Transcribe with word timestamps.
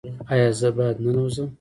ایا 0.31 0.49
زه 0.59 0.69
باید 0.77 0.97
ننوځم؟ 1.03 1.47